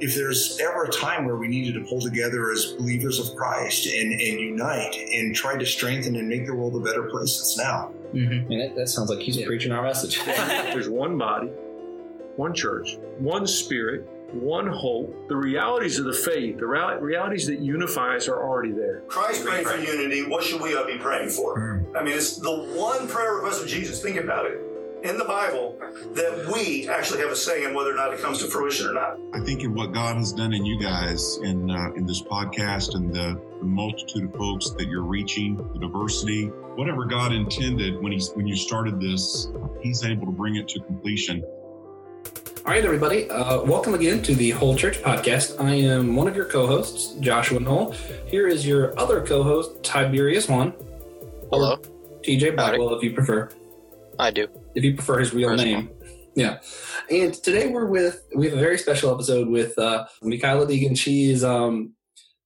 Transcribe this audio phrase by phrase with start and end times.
[0.00, 3.86] if there's ever a time where we needed to pull together as believers of Christ
[3.86, 7.58] and, and unite and try to strengthen and make the world a better place, it's
[7.58, 7.92] now.
[8.14, 8.50] Mm-hmm.
[8.50, 9.46] And that, that sounds like he's yeah.
[9.46, 10.24] preaching our message.
[10.24, 11.48] There's one body,
[12.36, 15.28] one church, one spirit, one hope.
[15.28, 19.02] The realities of the faith, the realities that unify us are already there.
[19.08, 20.26] Christ prayed for unity.
[20.26, 21.58] What should we all be praying for?
[21.58, 21.96] Mm.
[21.96, 24.02] I mean, it's the one prayer request of Jesus.
[24.02, 24.69] Think about it
[25.02, 25.78] in the Bible
[26.14, 28.92] that we actually have a say in whether or not it comes to fruition or
[28.92, 29.18] not.
[29.32, 32.94] I think in what God has done in you guys in uh, in this podcast
[32.94, 38.12] and the, the, multitude of folks that you're reaching, the diversity, whatever God intended when
[38.12, 39.48] he's when you started this,
[39.80, 41.42] He's able to bring it to completion.
[42.66, 43.30] All right, everybody.
[43.30, 45.58] Uh, welcome again to the Whole Church Podcast.
[45.58, 47.92] I am one of your co-hosts, Joshua Knoll.
[48.26, 50.74] Here is your other co-host, Tiberius One.
[51.50, 51.78] Hello.
[52.22, 53.48] TJ Blackwell, if you prefer.
[54.18, 55.90] I do if you prefer his real name.
[56.34, 56.60] Yeah.
[57.10, 60.96] And today we're with, we have a very special episode with uh, Micaela Deegan.
[60.96, 61.94] She is um,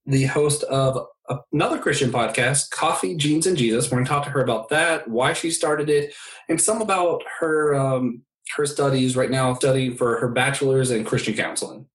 [0.07, 1.07] the host of
[1.53, 3.91] another Christian podcast, Coffee, Jeans, and Jesus.
[3.91, 6.15] We're going to talk to her about that, why she started it,
[6.49, 8.23] and some about her um,
[8.57, 11.87] her studies right now, studying for her bachelor's in Christian counseling.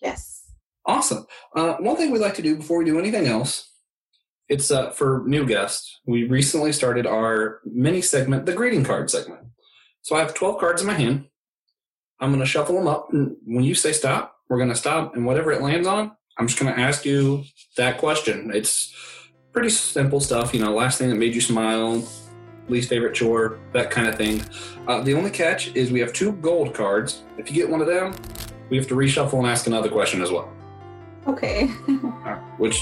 [0.00, 0.50] Yes.
[0.84, 1.26] Awesome.
[1.54, 3.71] Uh, one thing we'd like to do before we do anything else
[4.48, 6.00] it's uh, for new guests.
[6.06, 9.40] We recently started our mini segment, the greeting card segment.
[10.02, 11.26] So I have 12 cards in my hand.
[12.20, 13.12] I'm going to shuffle them up.
[13.12, 15.14] And when you say stop, we're going to stop.
[15.14, 17.44] And whatever it lands on, I'm just going to ask you
[17.76, 18.50] that question.
[18.54, 18.94] It's
[19.52, 20.54] pretty simple stuff.
[20.54, 22.06] You know, last thing that made you smile,
[22.68, 24.42] least favorite chore, that kind of thing.
[24.86, 27.22] Uh, the only catch is we have two gold cards.
[27.38, 28.14] If you get one of them,
[28.70, 30.52] we have to reshuffle and ask another question as well.
[31.26, 31.66] Okay.
[32.58, 32.80] which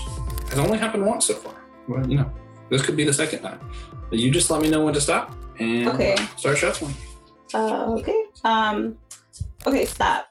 [0.48, 1.60] has only happened once so far
[1.90, 2.30] well, you know,
[2.70, 3.60] this could be the second time.
[4.08, 6.16] But you just let me know when to stop and okay.
[6.36, 6.94] start shuffling.
[7.52, 8.24] Uh, okay.
[8.44, 8.96] Um,
[9.66, 10.26] okay, stop.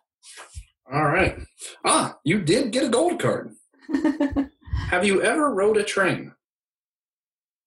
[0.92, 1.38] All right.
[1.86, 3.54] Ah, you did get a gold card.
[4.90, 6.34] Have you ever rode a train?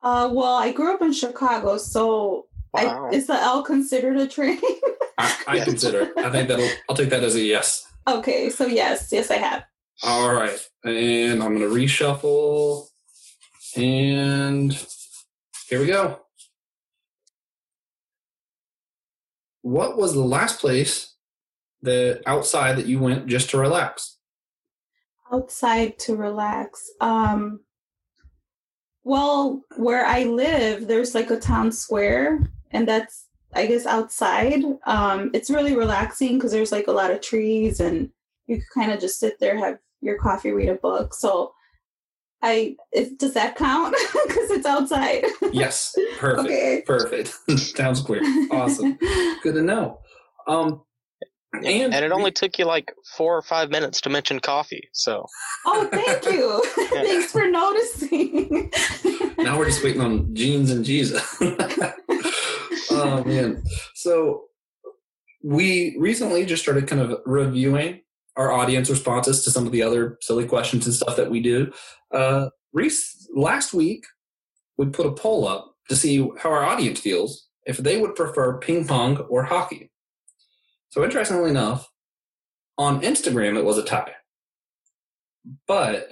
[0.02, 3.10] Uh, well, I grew up in Chicago, so wow.
[3.10, 4.58] I, is the L considered a train?
[5.18, 5.64] I, I yes.
[5.66, 6.12] consider it.
[6.16, 6.68] I think that'll.
[6.88, 7.86] I'll take that as a yes.
[8.08, 9.64] Okay, so yes, yes, I have.
[10.04, 12.88] All right, and I'm gonna reshuffle.
[13.76, 14.72] And
[15.68, 16.20] here we go.
[19.62, 21.14] What was the last place
[21.82, 24.18] that outside that you went just to relax?
[25.32, 26.90] Outside to relax.
[27.00, 27.60] Um
[29.04, 34.64] well, where I live, there's like a town square and that's I guess outside.
[34.84, 38.10] Um it's really relaxing because there's like a lot of trees and
[38.48, 41.14] you can kind of just sit there, have your coffee, read a book.
[41.14, 41.52] So
[42.42, 43.94] I if, does that count?
[44.26, 45.24] Because it's outside.
[45.52, 46.46] yes, perfect.
[46.46, 46.82] Okay.
[46.86, 47.28] Perfect.
[47.58, 48.22] Sounds clear.
[48.50, 48.96] Awesome.
[49.42, 49.98] Good to know.
[50.46, 50.82] Um,
[51.52, 54.88] and, and it only took you like four or five minutes to mention coffee.
[54.92, 55.26] So.
[55.66, 56.64] Oh, thank you.
[56.88, 58.70] Thanks for noticing.
[59.38, 61.36] now we're just waiting on jeans and Jesus.
[62.90, 63.62] oh man.
[63.94, 64.44] So
[65.44, 68.00] we recently just started kind of reviewing
[68.36, 71.72] our audience responses to some of the other silly questions and stuff that we do.
[72.12, 74.04] Uh, Reese, last week,
[74.76, 78.58] we put a poll up to see how our audience feels if they would prefer
[78.58, 79.90] ping pong or hockey.
[80.90, 81.90] So, interestingly enough,
[82.78, 84.14] on Instagram, it was a tie.
[85.66, 86.10] But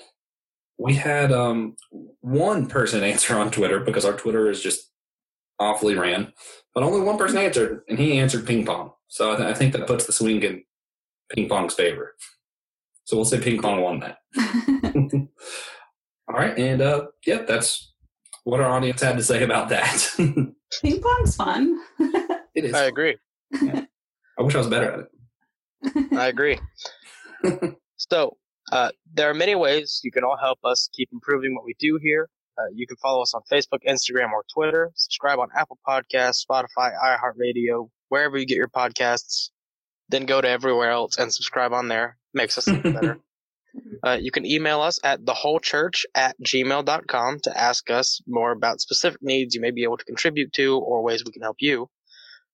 [0.78, 1.76] we had um,
[2.20, 4.90] one person answer on Twitter because our Twitter is just
[5.58, 6.32] awfully ran.
[6.74, 8.92] But only one person answered, and he answered ping pong.
[9.08, 10.62] So I, th- I think that puts the swing in
[11.30, 12.14] ping pong's favor.
[13.04, 14.18] So we'll say ping pong won that.
[16.28, 17.92] All right, and uh, yeah, that's
[18.44, 20.06] what our audience had to say about that.
[20.82, 21.80] Ping pong's fun.
[22.54, 22.74] it is.
[22.74, 23.16] I agree.
[23.60, 23.84] Yeah.
[24.38, 26.12] I wish I was better at it.
[26.16, 26.58] I agree.
[27.96, 28.36] so,
[28.72, 31.98] uh, there are many ways you can all help us keep improving what we do
[32.00, 32.28] here.
[32.58, 34.90] Uh, you can follow us on Facebook, Instagram, or Twitter.
[34.94, 39.50] Subscribe on Apple Podcasts, Spotify, iHeartRadio, wherever you get your podcasts.
[40.10, 42.16] Then go to everywhere else and subscribe on there.
[42.34, 43.18] Makes us look better.
[44.04, 49.22] Uh, you can email us at thewholechurch at gmail.com to ask us more about specific
[49.22, 51.88] needs you may be able to contribute to or ways we can help you.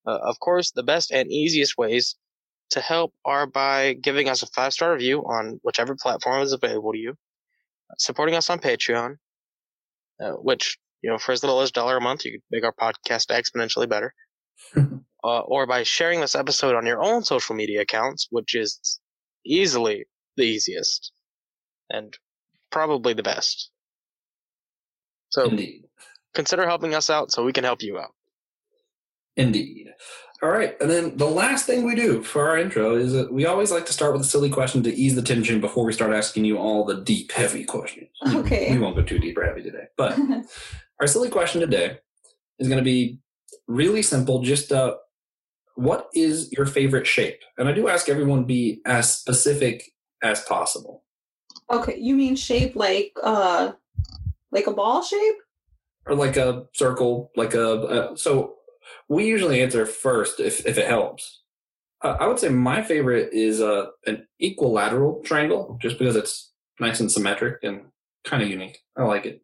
[0.07, 2.17] Uh, of course, the best and easiest ways
[2.71, 6.93] to help are by giving us a five star review on whichever platform is available
[6.93, 7.15] to you,
[7.99, 9.17] supporting us on Patreon,
[10.21, 12.65] uh, which, you know, for as little as a dollar a month, you can make
[12.65, 14.15] our podcast exponentially better,
[15.27, 19.01] uh, or by sharing this episode on your own social media accounts, which is
[19.45, 20.07] easily
[20.37, 21.11] the easiest
[21.91, 22.17] and
[22.71, 23.71] probably the best.
[25.31, 25.85] So Indeed.
[26.33, 28.15] consider helping us out so we can help you out.
[29.37, 29.89] Indeed.
[30.43, 33.47] All right, and then the last thing we do for our intro is that we
[33.47, 36.15] always like to start with a silly question to ease the tension before we start
[36.15, 38.11] asking you all the deep, heavy questions.
[38.27, 38.71] Okay.
[38.71, 40.17] We won't go too deep or heavy today, but
[41.01, 41.99] our silly question today
[42.59, 43.19] is going to be
[43.67, 44.43] really simple.
[44.43, 44.97] Just uh,
[45.77, 47.41] what is your favorite shape?
[47.59, 49.93] And I do ask everyone be as specific
[50.23, 51.05] as possible.
[51.71, 53.73] okay, you mean shape like uh
[54.53, 55.37] like a ball shape?
[56.07, 57.73] or like a circle, like a.
[57.73, 58.55] Uh, so
[59.09, 61.43] we usually answer first if if it helps.
[62.03, 67.01] Uh, I would say my favorite is uh, an equilateral triangle, just because it's nice
[67.01, 67.87] and symmetric and
[68.25, 68.79] kind of unique.
[68.97, 69.43] I like it.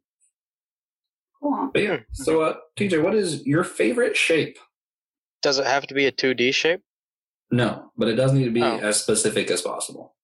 [1.43, 1.71] Cool.
[1.73, 4.59] But yeah, so uh, TJ, what is your favorite shape?
[5.43, 6.81] Does it have to be a 2D shape?
[7.51, 8.79] No, but it does need to be Oh.
[8.79, 10.15] as specific as possible.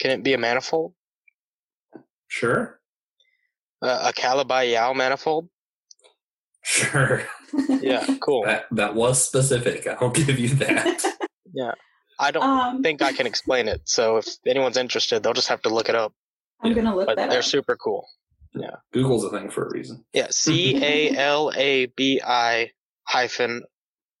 [0.00, 0.94] Can it be a manifold?
[2.28, 2.80] Sure,
[3.82, 5.48] Uh, a Calabi Yau manifold?
[6.62, 7.22] sure.
[7.80, 8.44] Yeah, cool.
[8.44, 9.86] That that was specific.
[9.86, 11.02] I'll give you that.
[11.54, 11.72] Yeah.
[12.18, 15.62] I don't Um think I can explain it, so if anyone's interested, they'll just have
[15.62, 16.12] to look it up.
[16.62, 17.44] I'm gonna look But that they're up.
[17.46, 18.06] super cool.
[18.54, 18.76] Yeah.
[18.92, 20.04] Google's a thing for a reason.
[20.12, 22.72] Yeah, C A L A B I
[23.04, 23.62] hyphen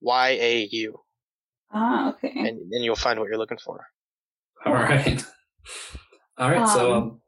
[0.00, 1.00] Y A U,
[1.72, 2.32] Ah, okay.
[2.36, 3.86] and then you'll find what you're looking for.
[4.64, 5.24] All right.
[6.38, 6.68] All right.
[6.68, 7.20] so Um, um,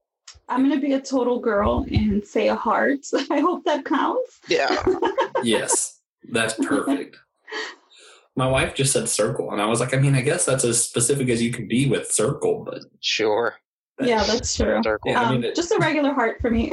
[0.48, 3.00] I'm gonna be a total girl and say a heart.
[3.30, 4.40] I hope that counts.
[4.48, 4.74] Yeah,
[5.42, 6.00] Yes,
[6.32, 7.16] that's perfect.
[8.36, 10.82] My wife just said circle, and I was like, I mean, I guess that's as
[10.84, 13.56] specific as you can be with circle, but sure.
[14.00, 14.80] Yeah, that's true.
[14.84, 15.10] Circle.
[15.10, 16.70] Yeah, I Um, mean, it- just a regular heart for me.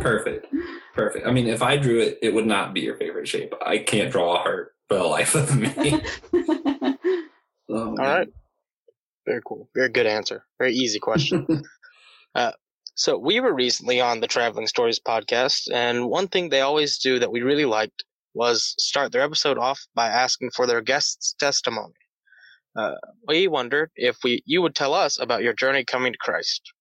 [0.00, 0.46] perfect,
[0.94, 1.26] perfect.
[1.26, 3.52] I mean, if I drew it, it would not be your favorite shape.
[3.64, 6.00] I can't draw a heart for the life of me.
[7.68, 8.28] So, All right.
[9.26, 9.68] Very cool.
[9.74, 10.44] Very good answer.
[10.58, 11.46] Very easy question.
[12.96, 17.18] So we were recently on the Traveling Stories podcast, and one thing they always do
[17.18, 18.04] that we really liked
[18.34, 21.94] was start their episode off by asking for their guest's testimony.
[22.76, 22.94] Uh,
[23.26, 26.72] we wondered if we you would tell us about your journey coming to Christ.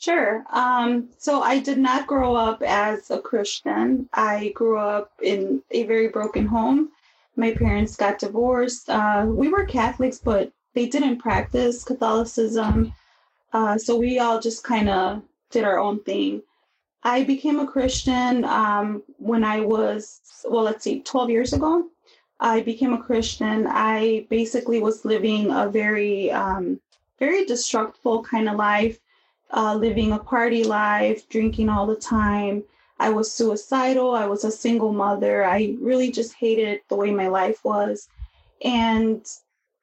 [0.00, 0.42] Sure.
[0.50, 4.08] Um, so I did not grow up as a Christian.
[4.14, 6.92] I grew up in a very broken home.
[7.36, 8.88] My parents got divorced.
[8.90, 12.92] Uh, we were Catholics, but they didn't practice Catholicism.
[13.52, 16.42] Uh, so we all just kind of did our own thing.
[17.02, 21.88] I became a Christian um, when I was, well, let's see, 12 years ago.
[22.40, 23.66] I became a Christian.
[23.68, 26.80] I basically was living a very, um,
[27.18, 28.98] very destructive kind of life
[29.52, 32.64] uh, living a party life, drinking all the time.
[33.02, 34.14] I was suicidal.
[34.14, 35.44] I was a single mother.
[35.44, 38.08] I really just hated the way my life was.
[38.64, 39.26] And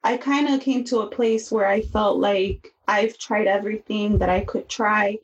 [0.02, 4.30] I kind of came to a place where I felt like I've tried everything that
[4.30, 5.18] I could try.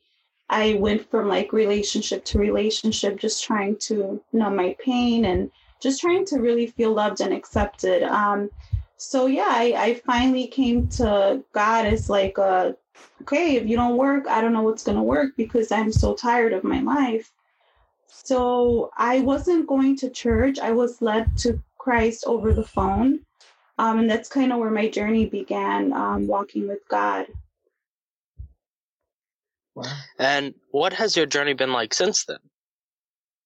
[0.51, 5.51] I went from like relationship to relationship, just trying to numb my pain and
[5.81, 8.03] just trying to really feel loved and accepted.
[8.03, 8.51] Um,
[8.99, 12.77] so yeah, I, I finally came to God as like a
[13.23, 16.15] okay, if you don't work, I don't know what's going to work because I'm so
[16.15, 17.33] tired of my life.
[18.25, 20.59] So I wasn't going to church.
[20.59, 23.21] I was led to Christ over the phone.
[23.79, 27.27] Um, and that's kind of where my journey began, um, walking with God.
[30.19, 32.39] And what has your journey been like since then?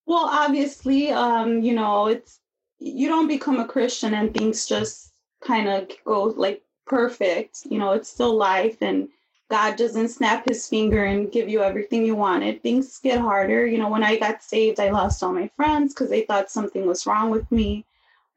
[0.07, 2.39] Well, obviously, um, you know, it's
[2.79, 5.13] you don't become a Christian and things just
[5.43, 7.67] kind of go like perfect.
[7.69, 9.09] You know, it's still life and
[9.51, 12.63] God doesn't snap his finger and give you everything you wanted.
[12.63, 13.67] Things get harder.
[13.67, 16.87] You know, when I got saved, I lost all my friends because they thought something
[16.87, 17.85] was wrong with me.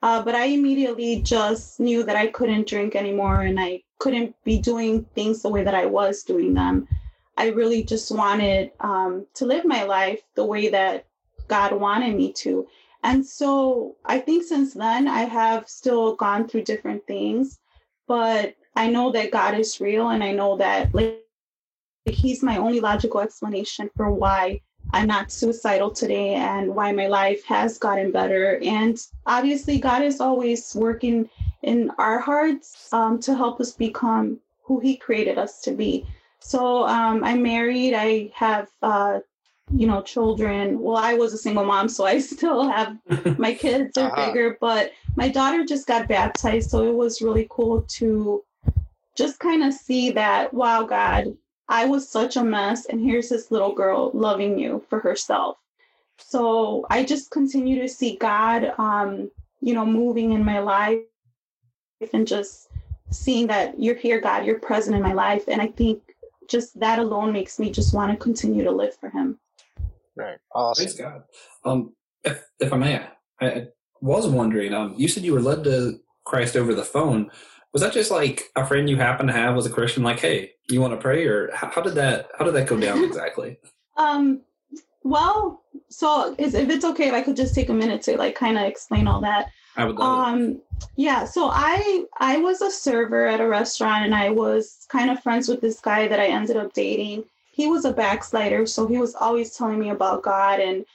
[0.02, 4.58] Uh, but I immediately just knew that I couldn't drink anymore and I couldn't be
[4.58, 6.88] doing things the way that I was doing them.
[7.38, 11.06] I really just wanted um, to live my life the way that
[11.48, 12.68] God wanted me to.
[13.04, 17.60] And so I think since then, I have still gone through different things,
[18.08, 21.22] but I know that God is real and I know that like
[22.06, 24.62] he's my only logical explanation for why
[24.92, 28.60] I'm not suicidal today and why my life has gotten better.
[28.64, 31.30] And obviously God is always working
[31.62, 36.06] in our hearts um, to help us become who he created us to be.
[36.40, 37.94] So um, I'm married.
[37.96, 39.20] I have, uh,
[39.74, 40.80] you know, children.
[40.82, 42.98] Well, I was a single mom, so I still have
[43.38, 44.28] my kids are Uh-huh.
[44.28, 48.44] bigger, but my daughter just got baptized, so it was really cool to
[49.16, 51.36] just kind of see that, wow, God,
[51.70, 55.58] I was such a mess, and here's this little girl loving you for herself.
[56.18, 61.00] So I just continue to see God, um, you know, moving in my life
[62.12, 62.70] and just
[63.12, 65.48] seeing that you're here, God, you're present in my life.
[65.48, 66.02] And I think
[66.50, 69.40] just that alone makes me just want to continue to live for Him.
[70.16, 70.38] Right.
[70.54, 70.86] Awesome.
[70.86, 71.24] Praise God.
[71.64, 71.94] Um,
[72.24, 73.08] if, if I may,
[73.42, 73.68] I, I
[74.02, 74.74] was wondering.
[74.74, 77.32] Um, you said you were led to Christ over the phone.
[77.74, 80.04] Was that just like a friend you happen to have was a Christian?
[80.04, 82.80] Like, hey, you want to pray, or how, how did that how did that go
[82.80, 83.58] down exactly?
[83.98, 84.42] Um,
[85.04, 88.36] well, so is, if it's okay if I could just take a minute to like
[88.36, 89.48] kind of explain all that.
[89.76, 90.32] I would love it.
[90.34, 90.62] Um,
[90.96, 95.22] yeah, so I I was a server at a restaurant and I was kind of
[95.22, 97.26] friends with this guy that I ended up dating.
[97.52, 100.86] He was a backslider, so he was always telling me about God and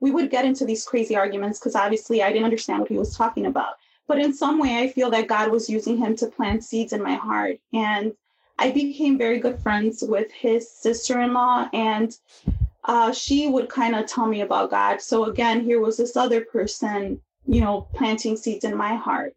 [0.00, 3.16] we would get into these crazy arguments because obviously I didn't understand what he was
[3.16, 3.74] talking about.
[4.08, 7.02] But in some way I feel that God was using him to plant seeds in
[7.02, 8.14] my heart and
[8.58, 12.16] I became very good friends with his sister-in-law and
[12.84, 15.00] uh, she would kind of tell me about God.
[15.00, 19.34] So again, here was this other person you know, planting seeds in my heart.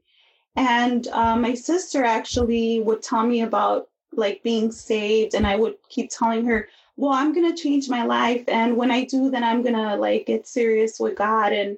[0.56, 5.76] And uh, my sister actually would tell me about like being saved, and I would
[5.88, 8.44] keep telling her, well, I'm going to change my life.
[8.50, 11.54] And when I do, then I'm going to like get serious with God.
[11.54, 11.78] And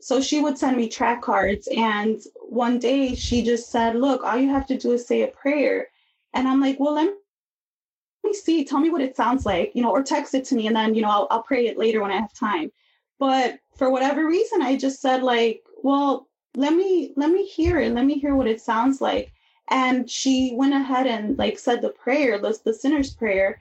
[0.00, 1.68] so she would send me track cards.
[1.76, 5.28] And one day she just said, look, all you have to do is say a
[5.28, 5.88] prayer.
[6.34, 7.12] And I'm like, well, let
[8.24, 8.64] me see.
[8.64, 10.66] Tell me what it sounds like, you know, or text it to me.
[10.66, 12.70] And then, you know, I'll, I'll pray it later when I have time.
[13.18, 17.92] But for whatever reason, I just said like, well, let me let me hear it.
[17.92, 19.32] Let me hear what it sounds like.
[19.68, 23.60] And she went ahead and like said the prayer, the, the sinner's prayer.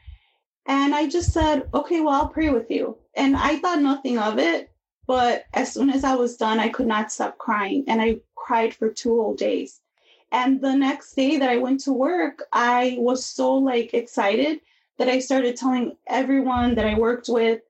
[0.65, 2.98] And I just said, okay, well, I'll pray with you.
[3.15, 4.72] And I thought nothing of it.
[5.09, 7.83] But as soon as I was done, I could not stop crying.
[7.87, 9.81] And I cried for two whole days.
[10.31, 14.61] And the next day that I went to work, I was so like excited
[14.99, 17.61] that I started telling everyone that I worked with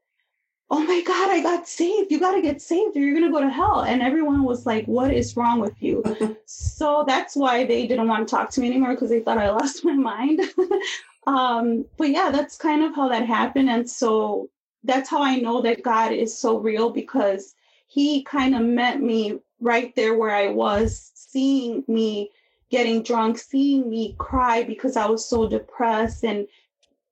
[0.72, 2.12] oh my God, I got saved.
[2.12, 3.82] You got to get saved or you're going to go to hell.
[3.82, 6.04] And everyone was like, what is wrong with you?
[6.46, 9.50] so that's why they didn't want to talk to me anymore because they thought I
[9.60, 10.42] lost my mind.
[11.26, 13.70] um, but yeah, that's kind of how that happened.
[13.70, 14.50] And so
[14.84, 17.56] that's how I know that God is so real because
[17.88, 22.32] he kind of met me right there where I was, seeing me
[22.70, 26.48] getting drunk, seeing me cry because I was so depressed and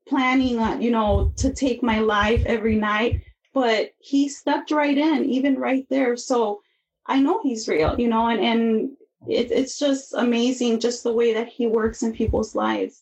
[0.08, 3.22] planning on, you know, to take my life every night
[3.58, 6.16] but he stepped right in, even right there.
[6.16, 6.62] So
[7.08, 8.92] I know he's real, you know, and, and
[9.28, 13.02] it, it's just amazing just the way that he works in people's lives.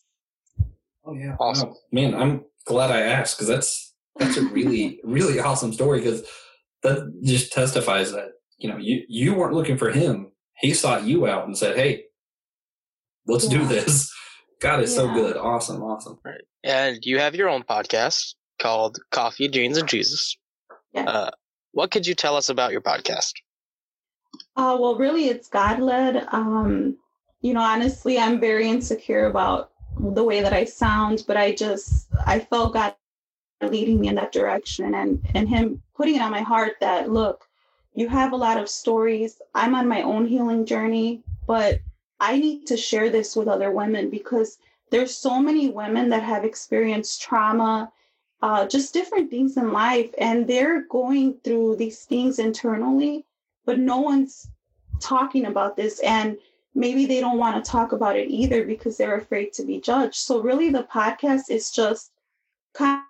[1.03, 1.71] Oh yeah, Awesome.
[1.71, 1.77] Wow.
[1.91, 2.15] man.
[2.15, 3.84] I'm glad I asked because that's
[4.17, 6.23] that's a really really awesome story because
[6.83, 10.31] that just testifies that you know you you weren't looking for him.
[10.57, 12.05] He sought you out and said, "Hey,
[13.27, 14.13] let's do this."
[14.61, 15.35] God is so good.
[15.37, 16.17] Awesome, awesome.
[16.23, 16.41] Right.
[16.63, 20.37] And you have your own podcast called Coffee, Jeans, and Jesus.
[20.93, 21.07] Yes.
[21.07, 21.31] Uh,
[21.73, 23.33] what could you tell us about your podcast?
[24.55, 26.25] Uh, well, really, it's God led.
[26.31, 26.97] Um,
[27.41, 32.07] you know, honestly, I'm very insecure about the way that I sound, but I just
[32.25, 32.95] I felt God
[33.69, 37.47] leading me in that direction, and and Him putting it on my heart that look,
[37.93, 39.41] you have a lot of stories.
[39.53, 41.79] I'm on my own healing journey, but
[42.19, 44.57] I need to share this with other women because
[44.91, 47.91] there's so many women that have experienced trauma,
[48.41, 53.25] uh, just different things in life, and they're going through these things internally
[53.65, 54.49] but no one's
[55.01, 56.37] talking about this and
[56.73, 60.15] maybe they don't want to talk about it either because they're afraid to be judged
[60.15, 62.11] so really the podcast is just
[62.73, 63.01] kind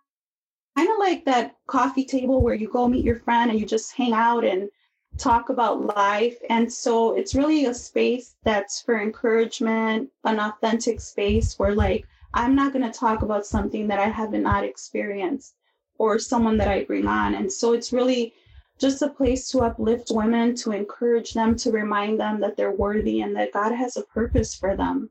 [0.76, 3.96] kind of like that coffee table where you go meet your friend and you just
[3.96, 4.70] hang out and
[5.18, 11.58] talk about life and so it's really a space that's for encouragement an authentic space
[11.58, 15.56] where like i'm not going to talk about something that i have not experienced
[16.00, 18.34] or someone that i bring on and so it's really
[18.78, 23.22] just a place to uplift women, to encourage them, to remind them that they're worthy
[23.22, 25.10] and that God has a purpose for them.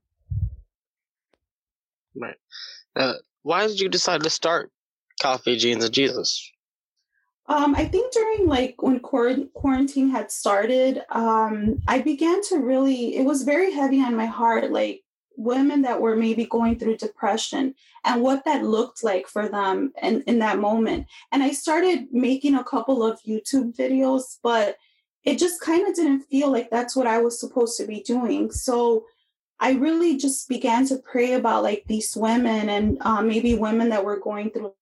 [2.15, 2.37] Right.
[2.95, 4.71] Uh, why did you decide to start
[5.25, 6.53] Coffee, Jeans, and Jesus?
[7.47, 13.17] Um, I think during like when quar- quarantine had started, um, I began to really,
[13.17, 15.01] it was very heavy on my heart, like
[15.39, 20.23] women that were maybe going through depression and what that looked like for them in,
[20.27, 21.07] in that moment.
[21.33, 24.77] And I started making a couple of YouTube videos, but
[25.25, 28.51] it just kind of didn't feel like that's what I was supposed to be doing.
[28.51, 29.07] So
[29.59, 34.05] I really just began to pray about like these women and uh, maybe women that
[34.05, 34.75] were going through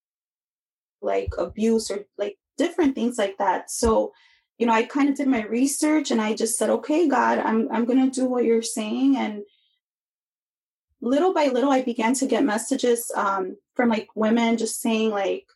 [1.03, 3.71] like abuse or like different things like that.
[3.71, 4.13] So,
[4.59, 7.71] you know, I kind of did my research and I just said, okay, God, I'm
[7.73, 9.17] I'm gonna do what you're saying.
[9.17, 9.43] And
[11.01, 15.47] little by little, I began to get messages um, from like women just saying like,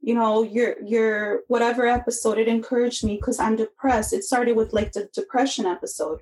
[0.00, 4.12] you know, your your whatever episode it encouraged me because I'm depressed.
[4.12, 6.20] It started with like the depression episode.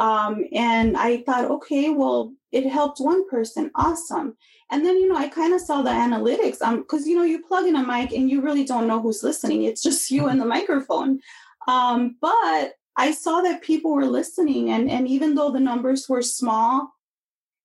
[0.00, 3.70] Um, and I thought, okay, well, it helped one person.
[3.74, 4.34] Awesome.
[4.70, 7.42] And then, you know, I kind of saw the analytics um, because, you know, you
[7.42, 9.64] plug in a mic and you really don't know who's listening.
[9.64, 11.20] It's just you and the microphone.
[11.68, 16.22] Um, but I saw that people were listening and and even though the numbers were
[16.22, 16.94] small,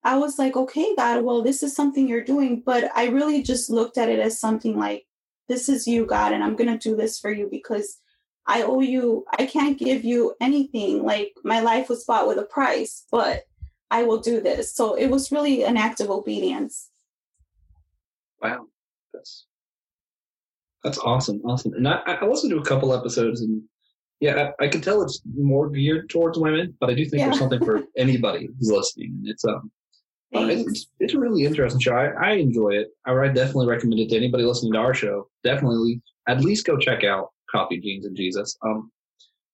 [0.03, 2.63] I was like, okay, God, well, this is something you're doing.
[2.65, 5.05] But I really just looked at it as something like,
[5.47, 7.97] this is you, God, and I'm gonna do this for you because
[8.47, 11.03] I owe you, I can't give you anything.
[11.03, 13.43] Like my life was bought with a price, but
[13.89, 14.73] I will do this.
[14.73, 16.89] So it was really an act of obedience.
[18.41, 18.67] Wow.
[19.13, 19.45] That's
[20.83, 21.41] that's awesome.
[21.43, 21.73] Awesome.
[21.73, 23.63] And I, I listened to a couple episodes and
[24.19, 27.25] yeah, I, I can tell it's more geared towards women, but I do think Yeah.
[27.25, 29.17] there's something for anybody who's listening.
[29.19, 29.71] And it's um
[30.35, 31.95] uh, it's, it's, a really interesting show.
[31.95, 32.89] I, I enjoy it.
[33.05, 35.29] I would definitely recommend it to anybody listening to our show.
[35.43, 38.57] Definitely at least go check out Coffee Jeans and Jesus.
[38.61, 38.91] Um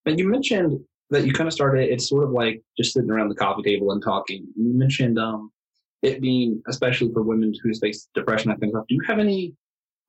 [0.05, 0.79] and you mentioned
[1.10, 3.91] that you kind of started it's sort of like just sitting around the coffee table
[3.91, 4.48] and talking.
[4.55, 5.51] You mentioned um
[6.01, 9.53] it being especially for women who face depression and things like do you have any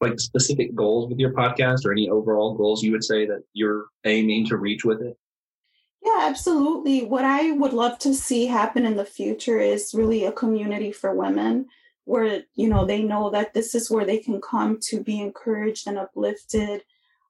[0.01, 3.87] like specific goals with your podcast or any overall goals you would say that you're
[4.05, 5.17] aiming to reach with it
[6.03, 7.05] Yeah, absolutely.
[7.05, 11.15] What I would love to see happen in the future is really a community for
[11.15, 11.67] women
[12.05, 15.87] where, you know, they know that this is where they can come to be encouraged
[15.87, 16.83] and uplifted.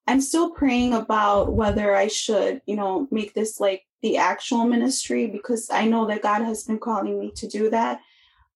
[0.06, 5.28] I'm still praying about whether I should, you know, make this like the actual ministry
[5.28, 8.00] because I know that God has been calling me to do that.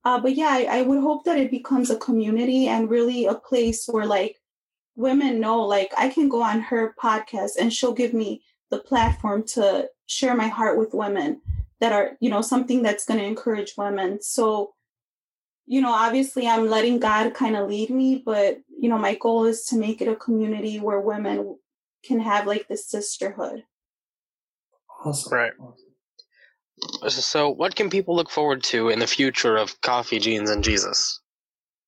[0.05, 3.35] Uh, but yeah, I, I would hope that it becomes a community and really a
[3.35, 4.37] place where like
[4.97, 9.45] women know, like I can go on her podcast and she'll give me the platform
[9.45, 11.41] to share my heart with women
[11.81, 14.75] that are you know something that's going to encourage women so
[15.67, 19.47] you know obviously i'm letting god kind of lead me but you know my goal
[19.47, 21.59] is to make it a community where women
[22.05, 23.65] can have like this sisterhood
[25.05, 25.53] awesome Right.
[27.09, 31.21] So, what can people look forward to in the future of Coffee, Jeans, and Jesus?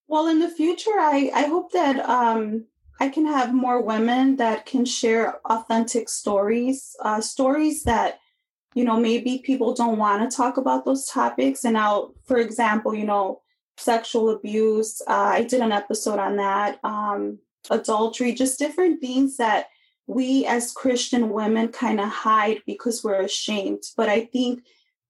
[0.08, 2.64] well in the future i i hope that um
[2.98, 8.18] i can have more women that can share authentic stories uh stories that
[8.74, 12.94] you know maybe people don't want to talk about those topics and i'll for example
[12.94, 13.40] you know
[13.78, 17.38] sexual abuse uh, i did an episode on that um
[17.70, 19.66] adultery just different things that
[20.06, 24.62] we as christian women kind of hide because we're ashamed but i think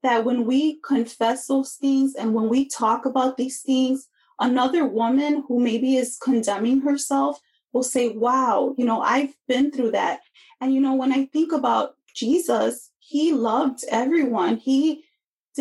[0.02, 4.09] that when we confess those things and when we talk about these things
[4.40, 7.40] another woman who maybe is condemning herself
[7.72, 10.20] will say, Wow, you know, I've been through that.
[10.61, 14.57] And, you know, when I think about Jesus, he loved everyone.
[14.57, 15.04] He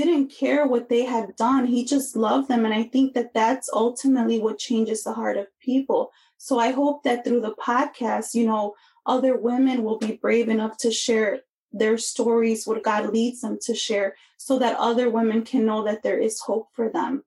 [0.03, 2.65] didn't care what they had done, he just loved them.
[2.65, 6.11] And I think that that's ultimately what changes the heart of people.
[6.37, 10.77] So I hope that through the podcast, you know, other women will be brave enough
[10.77, 15.65] to share their stories, what God leads them to share, so that other women can
[15.65, 17.23] know that there is hope for them.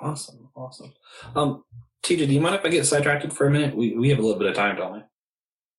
[0.00, 0.92] awesome awesome
[1.34, 1.64] um
[2.06, 3.74] TJ, do you mind if I get sidetracked for a minute?
[3.74, 5.00] We we have a little bit of time, don't we?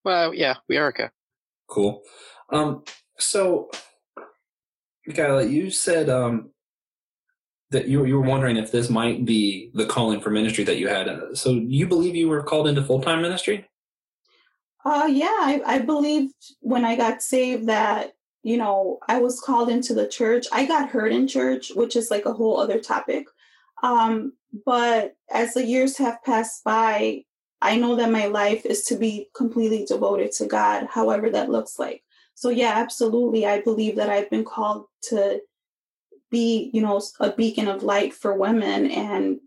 [0.03, 1.07] Well, yeah, we are okay.
[1.67, 2.01] Cool.
[2.49, 2.83] Um,
[3.17, 3.69] so,
[5.07, 6.49] Micaela, you said um,
[7.71, 10.89] that you, you were wondering if this might be the calling for ministry that you
[10.89, 11.07] had.
[11.07, 13.65] Uh, So, you believe you were called into full time ministry?
[14.85, 19.69] Uh, yeah, I, I believed when I got saved that, you know, I was called
[19.69, 20.45] into the church.
[20.51, 23.27] I got hurt in church, which is like a whole other topic.
[23.83, 24.33] Um,
[24.65, 27.23] but as the years have passed by,
[27.61, 31.79] I know that my life is to be completely devoted to God, however that looks
[31.79, 32.03] like.
[32.37, 33.47] So, yeah, absolutely.
[33.47, 35.41] I believe that I've been called to
[36.29, 38.91] be, you know, a beacon of light for women.
[38.91, 39.39] And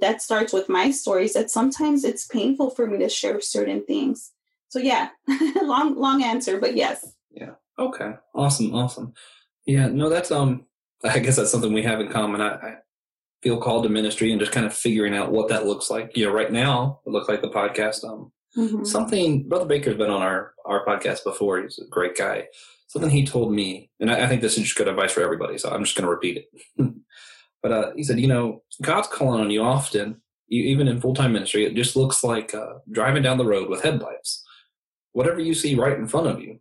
[0.00, 4.30] that starts with my stories that sometimes it's painful for me to share certain things.
[4.68, 5.08] So yeah,
[5.62, 7.14] long long answer, but yes.
[7.32, 7.54] Yeah.
[7.76, 8.12] Okay.
[8.32, 8.72] Awesome.
[8.76, 9.12] Awesome.
[9.66, 9.88] Yeah.
[9.88, 10.66] No, that's um.
[11.02, 12.40] I guess that's something we have in common.
[12.42, 12.74] I, I
[13.42, 16.16] feel called to ministry and just kind of figuring out what that looks like.
[16.16, 18.04] You know, right now it looks like the podcast.
[18.04, 18.86] Um, Mhm.
[18.86, 21.62] something Brother Baker's been on our our podcast before.
[21.62, 22.48] He's a great guy.
[22.88, 25.56] Something he told me, and I, I think this is just good advice for everybody.
[25.58, 26.92] So I'm just going to repeat it.
[27.62, 31.14] but uh, he said, you know, God's calling on you often, you, even in full
[31.14, 31.64] time ministry.
[31.64, 34.42] It just looks like uh, driving down the road with headlights.
[35.12, 36.58] Whatever you see right in front of you,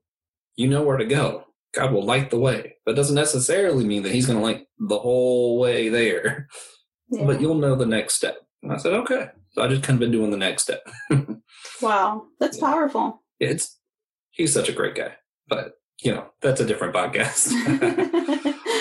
[0.55, 1.45] you know where to go.
[1.73, 2.75] God will light the way.
[2.85, 6.47] That doesn't necessarily mean that He's going to light the whole way there,
[7.11, 7.25] Yeah.
[7.25, 8.37] but you'll know the next step.
[8.63, 9.27] And I said, okay.
[9.51, 10.85] So I just kind of been doing the next step.
[11.81, 12.65] wow, that's Yeah.
[12.67, 13.23] powerful.
[13.39, 13.77] it's
[14.31, 15.13] he's such a great guy
[15.47, 17.51] but you know that's a different podcast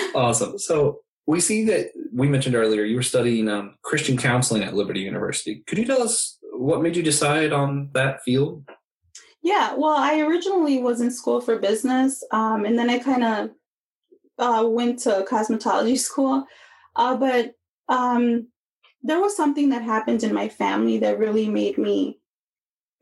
[0.15, 4.75] awesome so we see that we mentioned earlier you were studying um, christian counseling at
[4.75, 8.63] liberty university could you tell us what made you decide on that field
[9.41, 13.49] yeah, well, I originally was in school for business, um, and then I kind of
[14.37, 16.43] uh, went to cosmetology school.
[16.97, 17.53] Uh, but
[17.87, 18.49] um,
[19.01, 22.19] there was something that happened in my family that really made me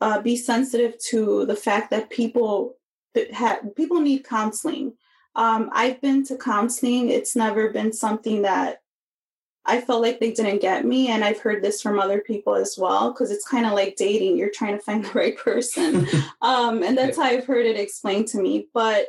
[0.01, 2.77] uh, be sensitive to the fact that people
[3.13, 4.93] that ha- people need counseling.
[5.35, 7.09] Um, I've been to counseling.
[7.09, 8.81] It's never been something that
[9.65, 11.09] I felt like they didn't get me.
[11.09, 14.37] And I've heard this from other people as well, because it's kind of like dating.
[14.37, 16.07] You're trying to find the right person.
[16.41, 18.67] um, and that's how I've heard it explained to me.
[18.73, 19.07] But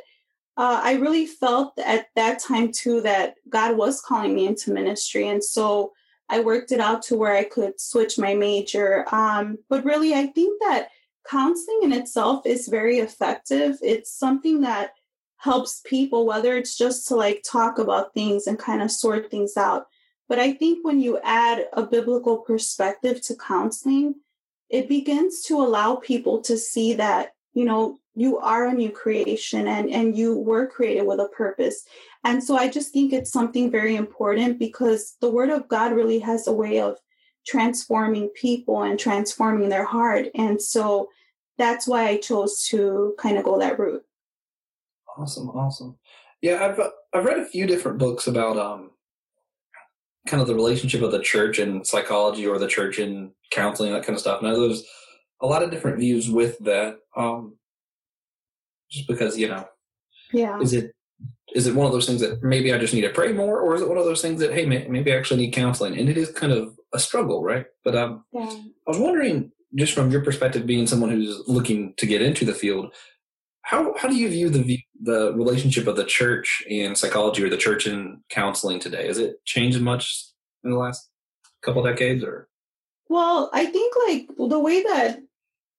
[0.57, 5.27] uh, I really felt at that time too that God was calling me into ministry.
[5.27, 5.93] And so
[6.29, 9.05] I worked it out to where I could switch my major.
[9.13, 10.89] Um, but really, I think that
[11.27, 13.77] counseling in itself is very effective.
[13.81, 14.93] It's something that
[15.37, 19.55] helps people, whether it's just to like talk about things and kind of sort things
[19.57, 19.87] out.
[20.27, 24.15] But I think when you add a biblical perspective to counseling,
[24.69, 29.67] it begins to allow people to see that, you know, you are a new creation
[29.67, 31.85] and, and you were created with a purpose.
[32.23, 36.19] And so I just think it's something very important because the word of God really
[36.19, 36.97] has a way of
[37.47, 40.27] transforming people and transforming their heart.
[40.35, 41.09] And so
[41.57, 44.03] that's why I chose to kind of go that route.
[45.17, 45.97] Awesome, awesome.
[46.41, 46.79] Yeah, I've
[47.13, 48.91] I've read a few different books about um
[50.27, 54.05] kind of the relationship of the church and psychology or the church and counseling, that
[54.05, 54.41] kind of stuff.
[54.41, 54.83] Now there's
[55.41, 56.99] a lot of different views with that.
[57.15, 57.55] Um
[58.89, 59.65] just because, you know,
[60.31, 60.59] yeah.
[60.59, 60.91] Is it
[61.55, 63.75] is it one of those things that maybe I just need to pray more, or
[63.75, 65.97] is it one of those things that hey, maybe I actually need counseling?
[65.97, 67.65] And it is kind of a struggle, right?
[67.83, 68.49] But um, yeah.
[68.49, 72.53] I was wondering, just from your perspective, being someone who's looking to get into the
[72.53, 72.93] field,
[73.63, 77.57] how how do you view the the relationship of the church and psychology, or the
[77.57, 79.07] church and counseling today?
[79.07, 80.25] Has it changed much
[80.63, 81.09] in the last
[81.63, 82.47] couple decades, or?
[83.09, 85.19] Well, I think like the way that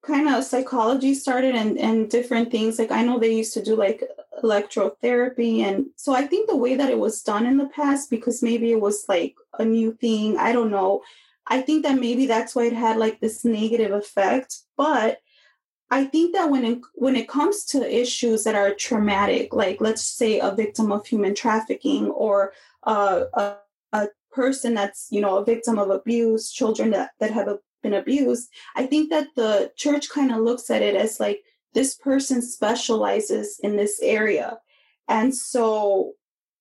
[0.02, 2.78] kind of psychology started and, and different things.
[2.78, 4.02] Like i know they used to do like
[4.42, 5.60] electrotherapy.
[5.60, 8.72] And so i think the way that it was done in the past because maybe
[8.72, 11.02] it was like a new thing i don't know.
[11.46, 14.60] I think that maybe that's why it had like this negative effect.
[14.76, 15.18] But
[15.90, 20.04] i think that when it, when it comes to issues that are traumatic like let's
[20.04, 22.52] say a victim of human trafficking or
[22.84, 23.54] uh, a,
[23.92, 27.94] a person that's you know a victim of abuse children that, that have a been
[27.94, 31.42] abused, I think that the church kind of looks at it as like
[31.74, 34.58] this person specializes in this area.
[35.08, 36.12] And so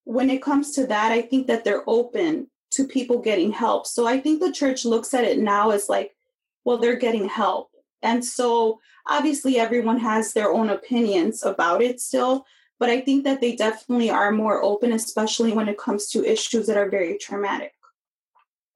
[0.04, 3.86] when it comes to that, I think that they're open to people getting help.
[3.86, 6.16] So I think the church looks at it now as like,
[6.64, 7.70] well, they're getting help.
[8.02, 12.46] And so obviously everyone has their own opinions about it still,
[12.78, 16.66] but I think that they definitely are more open, especially when it comes to issues
[16.66, 17.72] that are very traumatic.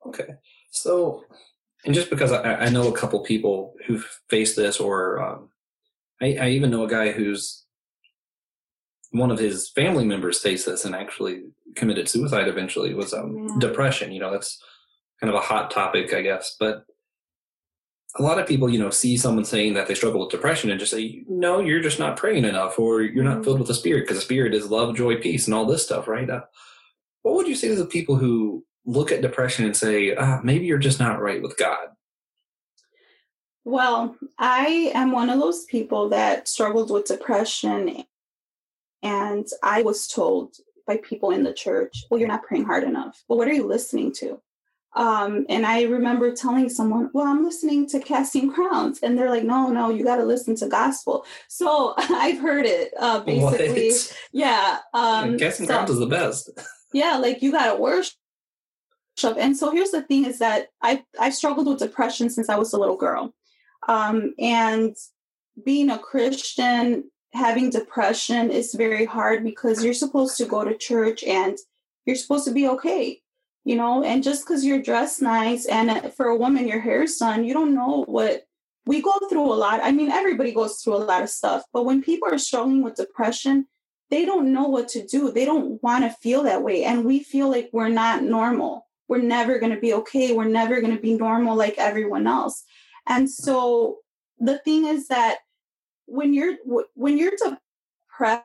[0.06, 0.34] Okay.
[0.70, 1.24] So
[1.84, 5.48] and just because I, I know a couple people who've faced this, or um,
[6.20, 7.64] I, I even know a guy who's
[9.14, 11.44] one of his family members faced this and actually
[11.76, 13.54] committed suicide eventually was um, yeah.
[13.60, 14.60] depression you know that's
[15.20, 16.84] kind of a hot topic i guess but
[18.18, 20.80] a lot of people you know see someone saying that they struggle with depression and
[20.80, 23.44] just say no you're just not praying enough or you're not mm-hmm.
[23.44, 26.08] filled with the spirit because the spirit is love joy peace and all this stuff
[26.08, 26.42] right uh,
[27.22, 30.66] what would you say to the people who look at depression and say, ah, maybe
[30.66, 31.88] you're just not right with God?
[33.64, 38.04] Well, I am one of those people that struggled with depression.
[39.02, 43.22] And I was told by people in the church, well, you're not praying hard enough.
[43.26, 44.40] Well, what are you listening to?
[44.96, 49.00] Um, and I remember telling someone, well, I'm listening to Casting Crowns.
[49.00, 51.24] And they're like, no, no, you got to listen to gospel.
[51.48, 53.88] So I've heard it uh, basically.
[53.88, 54.16] What?
[54.32, 54.78] Yeah.
[54.92, 56.50] Um, Casting so, Crowns is the best.
[56.92, 57.16] yeah.
[57.16, 58.14] Like you got to worship
[59.22, 62.72] and so here's the thing is that I, I've struggled with depression since I was
[62.72, 63.34] a little girl.
[63.88, 64.96] Um, and
[65.62, 71.22] being a Christian, having depression is very hard because you're supposed to go to church
[71.24, 71.56] and
[72.06, 73.20] you're supposed to be okay,
[73.64, 77.16] you know, and just because you're dressed nice and uh, for a woman, your hair's
[77.16, 78.44] done, you don't know what
[78.86, 79.80] we go through a lot.
[79.82, 82.96] I mean, everybody goes through a lot of stuff, but when people are struggling with
[82.96, 83.66] depression,
[84.10, 85.32] they don't know what to do.
[85.32, 86.84] They don't want to feel that way.
[86.84, 90.32] And we feel like we're not normal we're never going to be okay.
[90.32, 92.64] We're never going to be normal like everyone else.
[93.06, 93.98] And so
[94.38, 95.38] the thing is that
[96.06, 96.56] when you're
[96.94, 98.44] when you're depressed,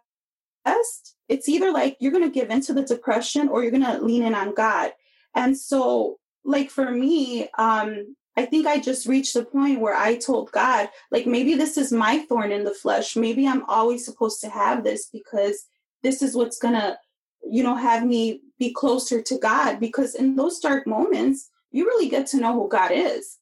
[1.27, 4.23] it's either like you're going to give into the depression or you're going to lean
[4.23, 4.91] in on God.
[5.35, 10.15] And so like for me, um I think I just reached the point where I
[10.15, 13.17] told God, like, maybe this is my thorn in the flesh.
[13.17, 15.65] Maybe I'm always supposed to have this because
[16.03, 16.97] this is what's going to
[17.43, 22.09] you know, have me be closer to God because in those dark moments, you really
[22.09, 23.37] get to know who God is.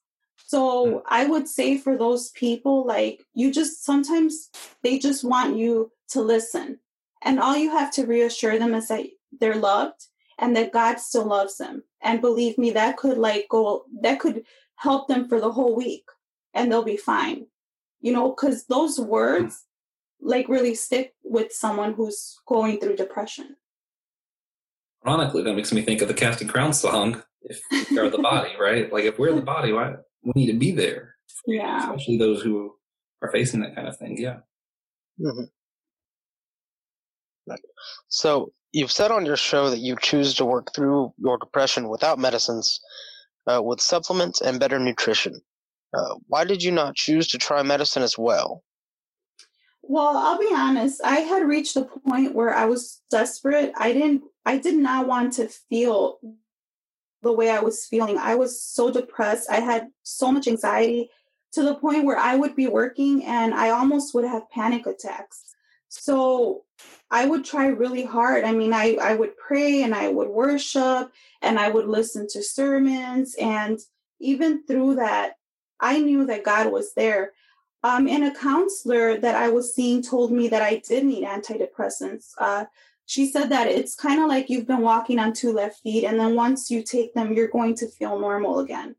[0.45, 0.97] So hmm.
[1.07, 4.49] I would say for those people, like you just sometimes
[4.83, 6.79] they just want you to listen.
[7.23, 9.05] And all you have to reassure them is that
[9.39, 10.05] they're loved
[10.37, 11.83] and that God still loves them.
[12.01, 14.43] And believe me, that could like go, that could
[14.75, 16.05] help them for the whole week
[16.53, 17.47] and they'll be fine.
[17.99, 19.65] You know, because those words,
[20.21, 23.55] like really stick with someone who's going through depression.
[25.07, 27.23] Ironically, that makes me think of the Casting Crown song.
[27.43, 28.91] If we are the body, right?
[28.91, 31.15] Like if we're the body, why we need to be there.
[31.45, 31.79] Yeah.
[31.79, 32.73] Especially those who
[33.21, 34.17] are facing that kind of thing.
[34.17, 34.39] Yeah.
[35.21, 35.43] Mm-hmm.
[38.09, 42.19] So you've said on your show that you choose to work through your depression without
[42.19, 42.81] medicines,
[43.47, 45.39] uh, with supplements and better nutrition.
[45.93, 48.61] Uh, why did you not choose to try medicine as well?
[49.89, 51.01] Well, I'll be honest.
[51.03, 53.71] I had reached a point where I was desperate.
[53.77, 54.23] I didn't.
[54.45, 56.19] I did not want to feel
[57.21, 58.17] the way I was feeling.
[58.17, 59.49] I was so depressed.
[59.49, 61.09] I had so much anxiety
[61.53, 65.55] to the point where I would be working and I almost would have panic attacks.
[65.89, 66.65] So
[67.09, 68.43] I would try really hard.
[68.43, 72.43] I mean, I, I would pray and I would worship and I would listen to
[72.43, 73.35] sermons.
[73.39, 73.79] And
[74.19, 75.33] even through that,
[75.79, 77.31] I knew that God was there.
[77.87, 82.25] Um, and a counselor that I was seeing told me that I did need antidepressants.
[82.37, 82.65] Uh,
[83.05, 86.19] she said that it's kind of like you've been walking on two left feet, and
[86.19, 88.95] then once you take them, you're going to feel normal again.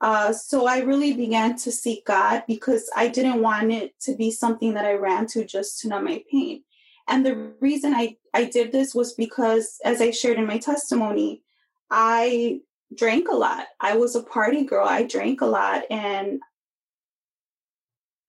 [0.00, 4.30] Uh, so I really began to seek God because I didn't want it to be
[4.32, 6.64] something that I ran to just to numb my pain.
[7.06, 11.42] And the reason I, I did this was because, as I shared in my testimony,
[11.88, 12.60] I
[12.92, 13.66] drank a lot.
[13.80, 14.86] I was a party girl.
[14.88, 15.84] I drank a lot.
[15.88, 16.40] And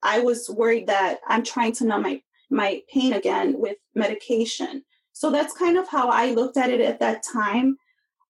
[0.05, 4.83] I was worried that I'm trying to numb my, my pain again with medication.
[5.13, 7.77] So that's kind of how I looked at it at that time.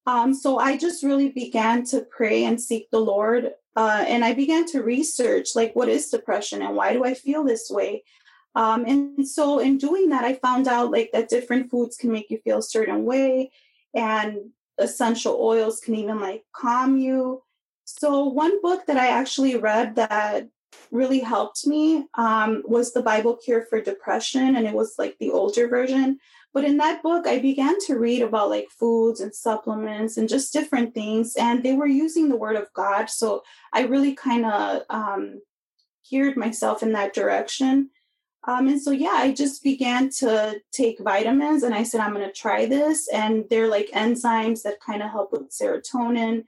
[0.08, 3.52] Um, so I just really began to pray and seek the Lord.
[3.76, 7.44] Uh, and I began to research like, what is depression and why do I feel
[7.44, 8.04] this way?
[8.56, 12.30] Um, and so in doing that, I found out like that different foods can make
[12.30, 13.52] you feel a certain way
[13.94, 17.44] and essential oils can even like calm you.
[17.84, 20.48] So one book that I actually read that
[20.92, 25.32] really helped me um, was the Bible Cure for Depression, and it was like the
[25.32, 26.20] older version.
[26.54, 30.54] But in that book, I began to read about like foods and supplements and just
[30.54, 33.10] different things, and they were using the Word of God.
[33.10, 35.42] So I really kind of um,
[36.10, 37.90] geared myself in that direction.
[38.48, 42.28] Um, and so, yeah, I just began to take vitamins and I said, I'm going
[42.28, 43.08] to try this.
[43.12, 46.46] And they're like enzymes that kind of help with serotonin.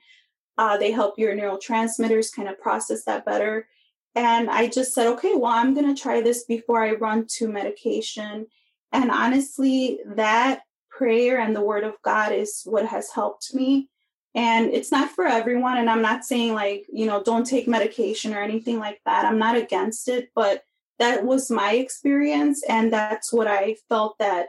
[0.59, 3.67] Uh, they help your neurotransmitters kind of process that better.
[4.15, 7.47] And I just said, okay, well, I'm going to try this before I run to
[7.47, 8.47] medication.
[8.91, 13.89] And honestly, that prayer and the word of God is what has helped me.
[14.33, 15.77] And it's not for everyone.
[15.77, 19.25] And I'm not saying, like, you know, don't take medication or anything like that.
[19.25, 20.29] I'm not against it.
[20.35, 20.63] But
[20.99, 24.47] that was my experience and that's what i felt that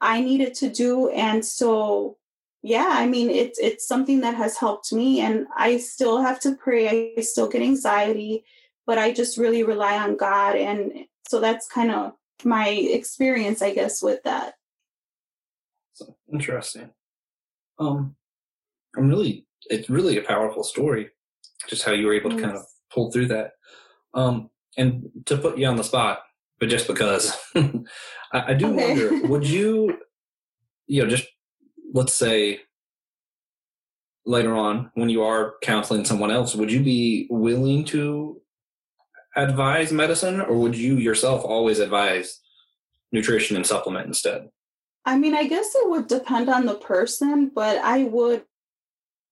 [0.00, 2.16] i needed to do and so
[2.62, 6.54] yeah i mean it's it's something that has helped me and i still have to
[6.56, 8.44] pray i still get anxiety
[8.86, 10.92] but i just really rely on god and
[11.26, 12.12] so that's kind of
[12.44, 14.54] my experience i guess with that.
[15.94, 16.90] So interesting.
[17.78, 18.16] Um
[18.96, 21.10] i'm really it's really a powerful story
[21.68, 23.52] just how you were able to kind of pull through that.
[24.12, 26.20] Um and to put you on the spot,
[26.58, 27.82] but just because I,
[28.32, 28.88] I, do okay.
[28.88, 29.98] wonder, would you,
[30.86, 31.26] you know, just
[31.92, 32.60] let's say
[34.26, 38.40] later on when you are counseling someone else, would you be willing to
[39.36, 42.40] advise medicine or would you yourself always advise
[43.12, 44.48] nutrition and supplement instead?
[45.04, 48.44] I mean, I guess it would depend on the person, but I would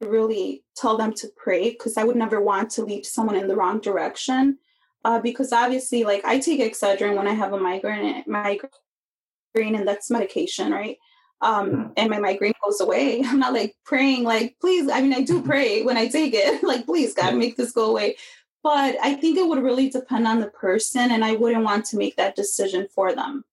[0.01, 3.57] really tell them to pray because I would never want to lead someone in the
[3.57, 4.59] wrong direction
[5.05, 8.71] uh, because obviously, like I take Excedrin when I have a migraine, migraine,
[9.55, 10.97] and that's medication, right?
[11.41, 11.93] Um, mm-hmm.
[11.97, 13.23] and my migraine goes away.
[13.27, 14.89] I'm not like praying, like please.
[14.89, 17.91] I mean, I do pray when I take it, like please, God, make this go
[17.91, 18.17] away.
[18.63, 21.97] But I think it would really depend on the person, and I wouldn't want to
[21.97, 23.45] make that decision for them.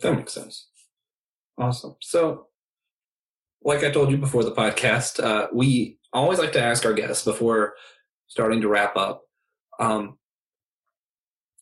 [0.00, 0.66] That makes sense.
[1.56, 1.96] Awesome.
[2.00, 2.48] So,
[3.62, 7.24] like I told you before the podcast, uh, we always like to ask our guests
[7.24, 7.74] before
[8.26, 9.22] starting to wrap up.
[9.78, 10.18] Um,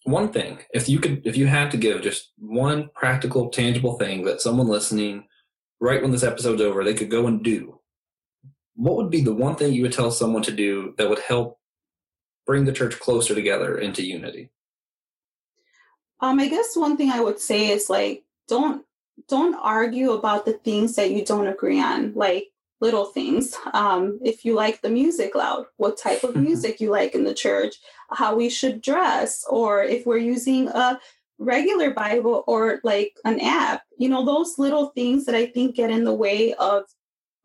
[0.05, 4.25] one thing if you could if you had to give just one practical tangible thing
[4.25, 5.25] that someone listening
[5.81, 7.79] right when this episode's over they could go and do
[8.75, 11.61] what would be the one thing you would tell someone to do that would help
[12.47, 14.51] bring the church closer together into unity
[16.21, 18.85] um i guess one thing i would say is like don't
[19.29, 22.53] don't argue about the things that you don't agree on like
[22.83, 23.57] little things.
[23.73, 27.33] Um, if you like the music loud, what type of music you like in the
[27.33, 27.77] church,
[28.11, 31.01] how we should dress, or if we're using a
[31.39, 35.91] regular Bible or like an app, you know, those little things that I think get
[35.91, 36.85] in the way of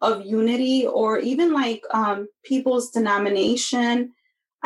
[0.02, 4.14] of unity or even like um, people's denomination.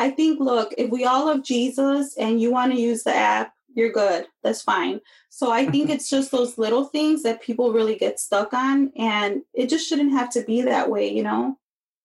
[0.02, 3.54] I think, look, if we all love Jesus and you want to use the app,
[3.72, 4.26] you're good.
[4.42, 5.00] That's fine.
[5.30, 5.92] So I think mm-hmm.
[5.92, 10.10] it's just those little things that people really get stuck on, and it just shouldn't
[10.10, 11.56] have to be that way, you know?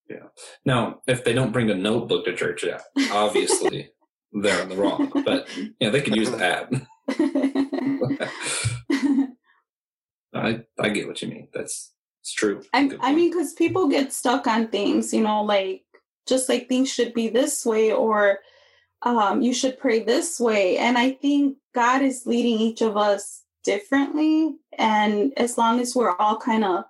[0.08, 0.28] Yeah.
[0.64, 2.82] Now, if they don't bring a notebook to church, yeah,
[3.12, 3.90] obviously
[4.32, 5.12] they're in the wrong.
[5.26, 5.48] But
[5.80, 6.72] yeah, they could use the app.
[10.36, 11.48] I I get what you mean.
[11.52, 11.94] That's
[12.28, 12.62] it's true.
[12.74, 15.86] I, I mean, because people get stuck on things, you know, like
[16.28, 18.40] just like things should be this way or
[19.04, 20.78] um, you should pray this way.
[20.78, 24.56] And I think God is leading each of us differently.
[24.78, 26.86] And as long as we're all kind of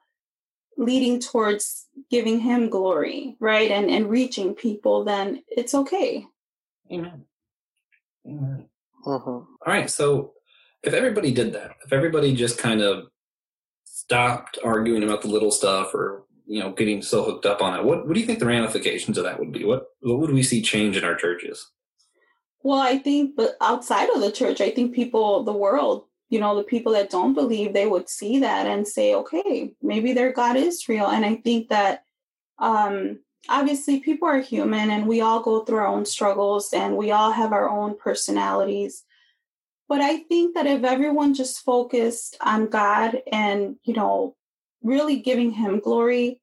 [0.77, 6.25] leading towards giving Him glory, right, and and reaching people, then it's okay.
[6.91, 7.25] Amen.
[8.25, 8.65] Amen.
[9.05, 9.31] Uh-huh.
[9.31, 9.89] All right.
[9.89, 10.33] So
[10.83, 13.07] if everybody did that, if everybody just kind of
[13.83, 17.83] stopped arguing about the little stuff or you know getting so hooked up on it,
[17.83, 19.65] what what do you think the ramifications of that would be?
[19.65, 21.71] What what would we see change in our churches?
[22.63, 26.57] Well, I think, but outside of the church, I think people, the world, you know,
[26.57, 30.57] the people that don't believe, they would see that and say, okay, maybe their God
[30.57, 31.07] is real.
[31.07, 32.03] And I think that
[32.59, 37.11] um, obviously people are human and we all go through our own struggles and we
[37.11, 39.03] all have our own personalities.
[39.87, 44.35] But I think that if everyone just focused on God and, you know,
[44.81, 46.39] really giving him glory,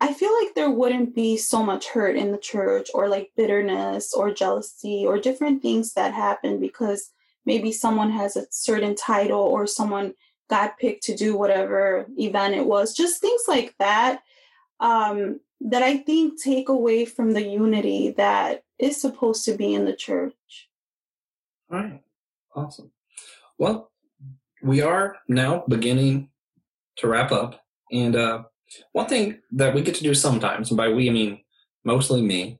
[0.00, 4.14] I feel like there wouldn't be so much hurt in the church or like bitterness
[4.14, 7.10] or jealousy or different things that happen because
[7.44, 10.14] maybe someone has a certain title or someone
[10.48, 14.22] got picked to do whatever event it was, just things like that.
[14.80, 19.84] Um, that I think take away from the unity that is supposed to be in
[19.86, 20.68] the church.
[21.70, 22.02] All right.
[22.54, 22.92] Awesome.
[23.58, 23.90] Well,
[24.62, 26.30] we are now beginning
[26.98, 27.60] to wrap up.
[27.90, 28.42] And uh,
[28.92, 31.40] one thing that we get to do sometimes, and by we I mean
[31.84, 32.58] mostly me,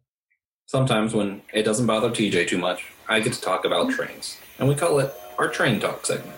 [0.66, 3.96] sometimes when it doesn't bother TJ too much, I get to talk about mm-hmm.
[3.96, 4.38] trains.
[4.58, 6.36] And we call it our train talk segment.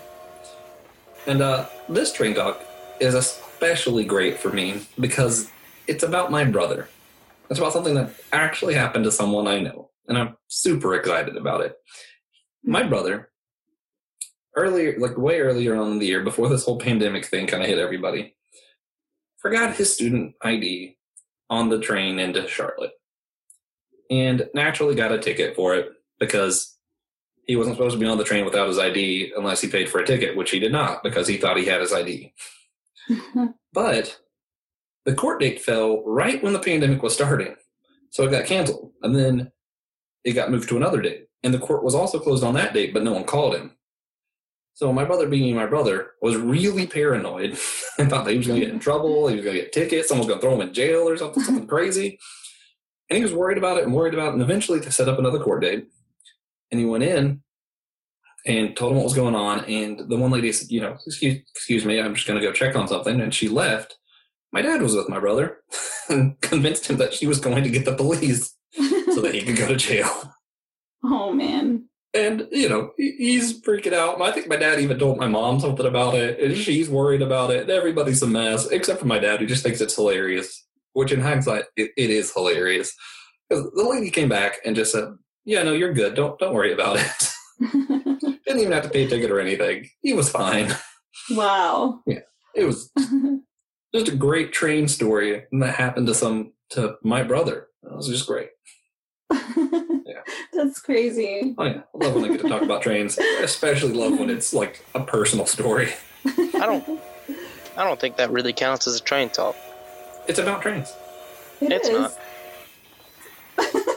[1.26, 2.64] And uh, this train talk
[3.00, 5.50] is especially great for me because
[5.86, 6.88] it's about my brother.
[7.50, 9.90] It's about something that actually happened to someone I know.
[10.06, 11.74] And I'm super excited about it.
[12.62, 13.29] My brother,
[14.56, 17.68] earlier, like way earlier on in the year, before this whole pandemic thing kind of
[17.68, 18.34] hit everybody,
[19.38, 20.96] forgot his student ID
[21.48, 22.92] on the train into Charlotte
[24.10, 26.76] and naturally got a ticket for it because
[27.46, 30.00] he wasn't supposed to be on the train without his ID unless he paid for
[30.00, 32.32] a ticket, which he did not because he thought he had his ID.
[33.72, 34.20] but
[35.04, 37.56] the court date fell right when the pandemic was starting.
[38.10, 38.92] So it got canceled.
[39.02, 39.50] And then
[40.24, 41.26] it got moved to another date.
[41.42, 43.72] And the court was also closed on that date, but no one called him.
[44.74, 47.59] So my brother, being my brother, was really paranoid
[47.98, 48.85] and thought that he was going to get in mm-hmm.
[48.85, 49.28] trouble.
[49.28, 50.09] He was going to get tickets.
[50.09, 52.18] Someone was going to throw him in jail or something, something crazy.
[53.09, 54.35] And he was worried about it and worried about it.
[54.35, 55.87] And eventually they set up another court date.
[56.70, 57.42] And he went in
[58.46, 59.64] and told him what was going on.
[59.64, 62.52] And the one lady said, you know, excuse, excuse me, I'm just going to go
[62.52, 63.20] check on something.
[63.20, 63.96] And she left.
[64.52, 65.59] My dad was with my brother
[66.09, 69.56] and convinced him that she was going to get the police so that he could
[69.56, 70.33] go to jail.
[71.04, 71.89] Oh, man.
[72.12, 74.20] And, you know, he's freaking out.
[74.20, 77.50] I think my dad even told my mom something about it, and she's worried about
[77.50, 77.70] it.
[77.70, 81.64] Everybody's a mess, except for my dad, who just thinks it's hilarious, which in hindsight,
[81.76, 82.92] it, it is hilarious.
[83.48, 86.14] Because the lady came back and just said, Yeah, no, you're good.
[86.14, 87.30] Don't, don't worry about it.
[87.60, 89.88] Didn't even have to pay a ticket or anything.
[90.02, 90.74] He was fine.
[91.32, 92.00] Wow.
[92.06, 92.20] Yeah.
[92.54, 92.90] It was
[93.94, 97.66] just a great train story that happened to some, to my brother.
[97.82, 98.48] It was just great.
[100.52, 101.54] That's crazy.
[101.59, 103.18] Oh yeah, I love when I get to talk about trains.
[103.18, 105.92] I especially love when it's like a personal story.
[106.26, 107.00] I don't.
[107.76, 109.56] I don't think that really counts as a train talk.
[110.26, 110.92] It's about trains.
[111.61, 111.98] It it's is.
[111.98, 112.14] not.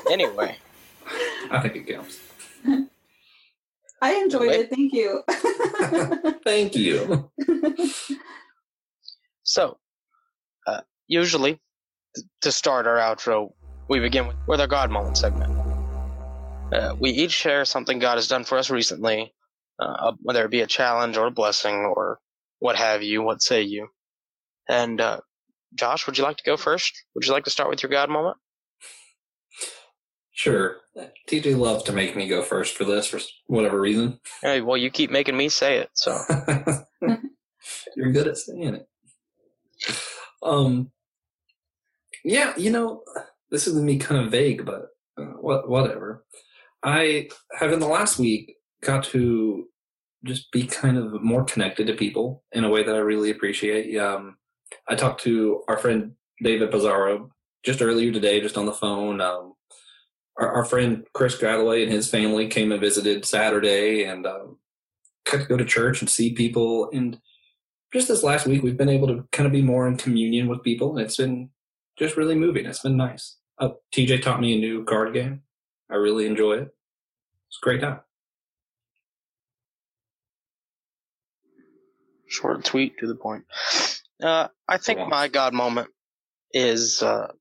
[0.11, 0.57] anyway,
[1.51, 2.19] I think it counts.
[4.01, 4.69] I enjoyed it.
[4.69, 5.23] Thank you.
[6.43, 7.29] Thank you.
[9.43, 9.77] So,
[10.67, 11.59] uh, usually,
[12.15, 13.53] th- to start our outro,
[13.87, 15.62] we begin with, with our God moment segment.
[16.73, 19.33] Uh, we each share something God has done for us recently,
[19.79, 22.19] uh, whether it be a challenge or a blessing or
[22.59, 23.89] what have you, what say you.
[24.67, 25.19] And uh,
[25.75, 27.03] Josh, would you like to go first?
[27.13, 28.37] Would you like to start with your God moment?
[30.31, 30.77] Sure.
[31.29, 34.19] TJ loves to make me go first for this for whatever reason.
[34.41, 36.17] Hey, well, you keep making me say it, so.
[37.95, 38.87] You're good at saying it.
[40.41, 40.91] Um,
[42.23, 43.03] yeah, you know,
[43.51, 44.87] this is me kind of vague, but
[45.17, 46.25] uh, what, whatever.
[46.83, 49.65] I have in the last week got to
[50.25, 53.97] just be kind of more connected to people in a way that I really appreciate.
[53.97, 54.37] Um,
[54.87, 57.31] I talked to our friend David Pizarro
[57.63, 59.21] just earlier today, just on the phone.
[59.21, 59.53] Um,
[60.37, 64.57] our, our friend Chris Galloway and his family came and visited Saturday, and um,
[65.25, 66.89] got to go to church and see people.
[66.91, 67.19] And
[67.93, 70.63] just this last week, we've been able to kind of be more in communion with
[70.63, 71.49] people, and it's been
[71.97, 72.65] just really moving.
[72.65, 73.37] It's been nice.
[73.59, 75.43] Uh, TJ taught me a new card game.
[75.93, 76.61] I really enjoy it.
[77.49, 77.99] It's a great time.
[82.27, 83.43] Short and sweet, to the point.
[84.21, 85.05] Uh, I think Yeah.
[85.07, 85.89] my God moment
[86.51, 87.31] is, uh,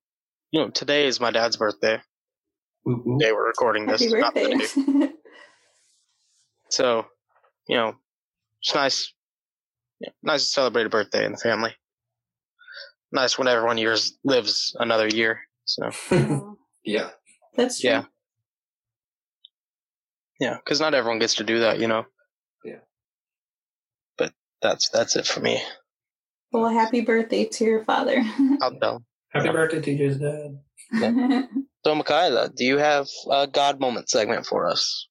[0.51, 2.03] you know, today is my dad's birthday.
[2.85, 3.19] Woo, woo.
[3.19, 4.03] Day we're recording this.
[4.03, 4.67] Happy not birthday.
[4.67, 5.13] today.
[6.69, 7.07] So,
[7.69, 7.97] you know,
[8.61, 9.15] it's nice.
[10.01, 11.75] Yeah, nice to celebrate a birthday in the family.
[13.13, 15.41] Nice when everyone years lives another year.
[15.65, 15.91] So
[16.85, 17.11] yeah.
[17.57, 17.91] That's true.
[17.91, 18.05] yeah,
[20.43, 22.05] yeah, because not everyone gets to do that, you know.
[22.65, 22.81] Yeah.
[24.19, 25.63] But that's that's it for me.
[26.51, 28.25] Well, happy birthday to your father.
[28.61, 29.05] I'll tell.
[29.31, 29.53] Happy Yeah.
[29.53, 31.49] birthday, TJ's dad.
[31.85, 35.09] So, Micaela, do you have a God moment segment for us?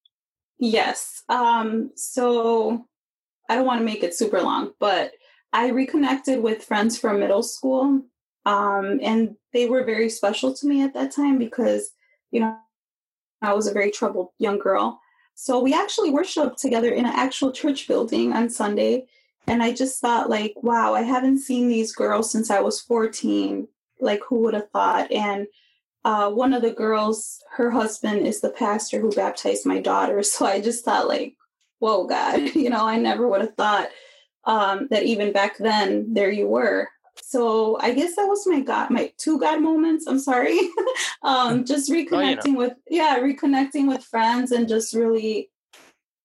[0.58, 1.22] Yes.
[1.28, 2.86] Um, so
[3.50, 5.12] I don't want to make it super long, but
[5.52, 8.00] I reconnected with friends from middle school.
[8.46, 11.90] Um, and they were very special to me at that time because,
[12.30, 12.56] you know,
[13.42, 14.98] I was a very troubled young girl.
[15.34, 19.06] So we actually worshiped together in an actual church building on Sunday.
[19.46, 23.66] And I just thought, like, wow, I haven't seen these girls since I was 14.
[24.00, 25.10] Like, who would have thought?
[25.10, 25.46] And
[26.04, 30.22] uh, one of the girls, her husband is the pastor who baptized my daughter.
[30.22, 31.36] So I just thought, like,
[31.78, 33.88] whoa, God, you know, I never would have thought
[34.44, 36.88] um, that even back then, there you were.
[37.20, 40.06] So I guess that was my God, my two God moments.
[40.06, 40.58] I'm sorry.
[41.22, 45.50] um, just reconnecting with, yeah, reconnecting with friends and just really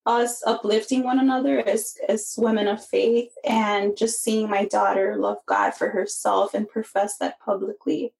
[0.06, 5.40] us uplifting one another as as women of faith and just seeing my daughter love
[5.46, 8.14] God for herself and profess that publicly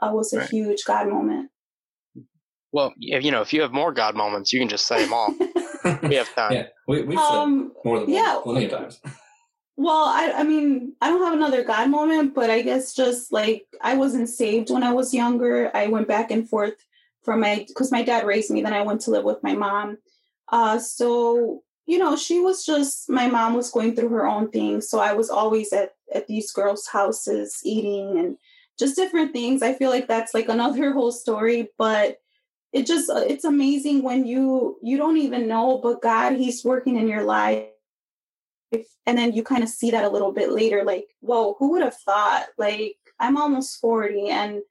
[0.00, 0.48] uh, was a Right.
[0.48, 1.50] huge God moment.
[2.72, 5.12] Well, if, you know, if you have more God moments, you can just say them
[5.12, 5.34] all.
[6.02, 6.52] we have time.
[6.52, 8.40] Yeah, we, we've um, said more than yeah.
[8.42, 9.00] plenty of times.
[9.76, 13.66] Well, I I mean, I don't have another God moment, but I guess just like
[13.80, 15.70] I wasn't saved when I was younger.
[15.74, 16.74] I went back and forth
[17.22, 18.62] from my because my dad raised me.
[18.62, 19.98] Then I went to live with my mom.
[20.48, 24.80] Uh, so you know, she was just my mom was going through her own thing.
[24.80, 28.36] So I was always at at these girls' houses eating and
[28.78, 29.62] just different things.
[29.62, 32.18] I feel like that's like another whole story, but
[32.72, 36.96] it just uh, it's amazing when you you don't even know, but God, He's working
[36.96, 37.66] in your life
[39.06, 41.82] and then you kind of see that a little bit later like whoa who would
[41.82, 44.62] have thought like i'm almost 40 and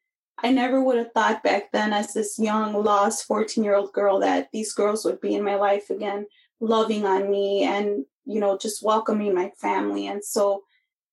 [0.42, 4.20] i never would have thought back then as this young lost 14 year old girl
[4.20, 6.26] that these girls would be in my life again
[6.60, 10.64] loving on me and you know just welcoming my family and so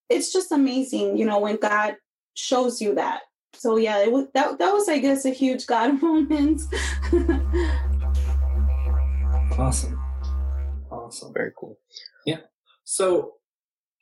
[0.09, 1.97] it's just amazing you know when god
[2.34, 3.22] shows you that
[3.53, 6.62] so yeah it was that, that was i guess a huge god moment
[9.61, 10.01] Awesome.
[10.91, 11.34] Awesome.
[11.34, 11.78] Very cool.
[12.93, 13.34] So,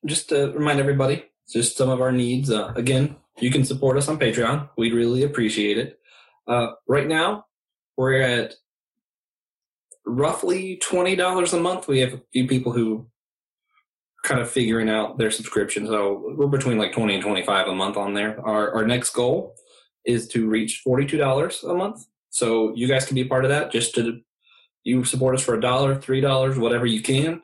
[0.06, 2.50] just to remind everybody, just some of our needs.
[2.50, 4.70] Uh, again, you can support us on Patreon.
[4.78, 5.98] We'd really appreciate it.
[6.46, 7.44] Uh, right now,
[7.98, 8.54] we're at
[10.06, 11.86] roughly twenty dollars a month.
[11.86, 13.06] We have a few people who
[14.24, 17.98] kind of figuring out their subscription, so we're between like twenty and twenty-five a month
[17.98, 18.40] on there.
[18.40, 19.54] Our our next goal
[20.06, 22.06] is to reach forty-two dollars a month.
[22.30, 23.70] So you guys can be part of that.
[23.70, 24.22] Just to
[24.82, 27.42] you support us for a dollar, three dollars, whatever you can.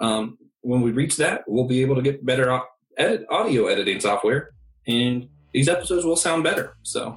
[0.00, 2.60] Um, when we reach that, we'll be able to get better
[2.96, 4.50] edit, audio editing software,
[4.86, 6.76] and these episodes will sound better.
[6.82, 7.16] So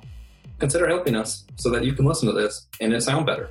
[0.60, 3.50] consider helping us so that you can listen to this and it sound better.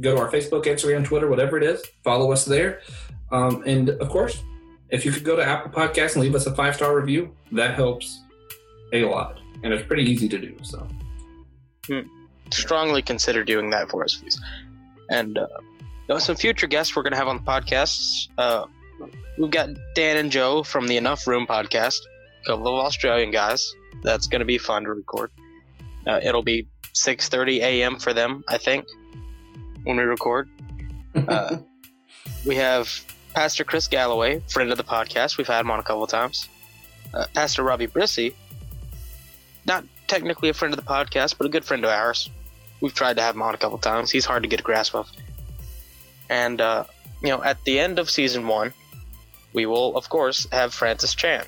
[0.00, 1.82] Go to our Facebook, Instagram, Twitter, whatever it is.
[2.02, 2.80] Follow us there,
[3.32, 4.42] um, and of course,
[4.90, 7.74] if you could go to Apple Podcasts and leave us a five star review, that
[7.74, 8.22] helps
[8.92, 10.56] a lot, and it's pretty easy to do.
[10.62, 10.86] So
[12.50, 14.40] Strongly consider doing that for us, please.
[15.10, 18.28] And uh, some future guests we're going to have on the podcast.
[18.36, 18.66] Uh,
[19.38, 22.00] we've got Dan and Joe from the Enough Room podcast,
[22.42, 23.74] a couple of Australian guys.
[24.02, 25.30] That's going to be fun to record.
[26.06, 27.98] Uh, it'll be 6:30 a.m.
[27.98, 28.86] for them, I think,
[29.84, 30.48] when we record.
[31.28, 31.58] Uh,
[32.44, 35.38] we have Pastor Chris Galloway, friend of the podcast.
[35.38, 36.48] We've had him on a couple of times.
[37.14, 38.34] Uh, Pastor Robbie Brissy,
[39.64, 42.30] not technically a friend of the podcast, but a good friend of ours.
[42.80, 44.10] We've tried to have him on a couple of times.
[44.10, 45.10] He's hard to get a grasp of.
[46.28, 46.84] And, uh,
[47.22, 48.72] you know, at the end of season one,
[49.54, 51.44] we will, of course, have Francis Chan.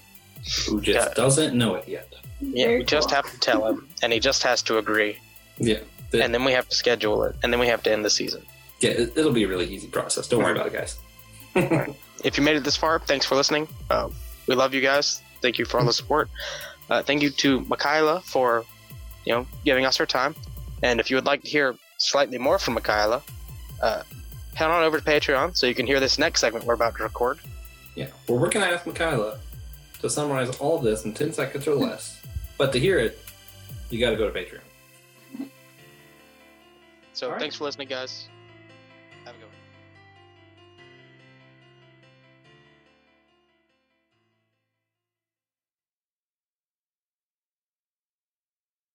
[0.68, 1.14] who just Yeah.
[1.14, 2.08] doesn't know it yet?
[2.40, 5.18] Yeah, Very we just have to tell him, and he just has to agree.
[5.58, 5.80] Yeah,
[6.12, 8.10] the- And then we have to schedule it, and then we have to end the
[8.10, 8.42] season.
[8.80, 10.28] yeah, it, it'll be a really easy process.
[10.28, 10.98] Don't worry about it, guys.
[12.24, 13.66] if you made it this far, thanks for listening.
[13.90, 14.08] Uh,
[14.46, 15.20] we love you guys.
[15.42, 16.28] Thank you for all the support.
[16.90, 18.64] Uh, thank you to Micaela for,
[19.24, 20.36] you know, giving us her time.
[20.84, 23.22] And if you would like to hear slightly more from Micaela,
[23.82, 24.02] uh,
[24.54, 27.02] head on over to Patreon so you can hear this next segment we're about to
[27.02, 27.38] record.
[27.96, 29.38] Yeah, we're working to ask Micaela
[30.00, 32.22] to summarize all this in 10 seconds or less.
[32.58, 33.18] But to hear it,
[33.90, 34.60] you got to go to Patreon.
[37.14, 37.40] So All right.
[37.40, 38.28] thanks for listening, guys.